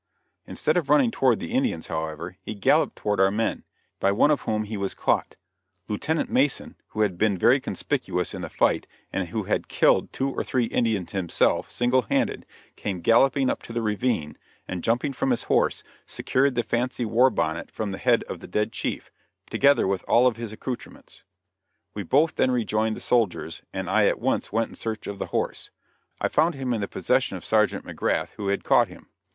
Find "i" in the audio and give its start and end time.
23.87-24.07, 26.19-26.27